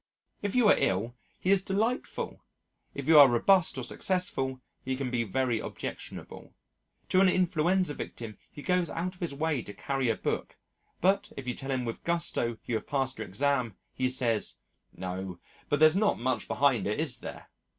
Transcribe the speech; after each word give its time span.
If 0.41 0.55
you 0.55 0.67
are 0.67 0.75
ill 0.79 1.13
he 1.39 1.51
is 1.51 1.63
delightful, 1.63 2.41
if 2.95 3.07
you 3.07 3.19
are 3.19 3.29
robust 3.29 3.77
or 3.77 3.83
successful 3.83 4.59
he 4.83 4.95
can 4.95 5.11
be 5.11 5.23
very 5.23 5.59
objectionable. 5.59 6.55
To 7.09 7.21
an 7.21 7.29
influenza 7.29 7.93
victim 7.93 8.35
he 8.51 8.63
goes 8.63 8.89
out 8.89 9.13
of 9.13 9.19
his 9.21 9.35
way 9.35 9.61
to 9.61 9.73
carry 9.75 10.09
a 10.09 10.15
book, 10.17 10.57
but 11.01 11.31
if 11.37 11.47
you 11.47 11.53
tell 11.53 11.69
him 11.69 11.85
with 11.85 12.03
gusto 12.03 12.57
you 12.65 12.73
have 12.73 12.87
passed 12.87 13.19
your 13.19 13.27
exam, 13.27 13.75
he 13.93 14.09
says, 14.09 14.57
"Oh, 14.99 15.37
but 15.69 15.79
there's 15.79 15.95
not 15.95 16.17
much 16.17 16.47
behind 16.47 16.87
it, 16.87 16.99
is 16.99 17.19
there?" 17.19 17.51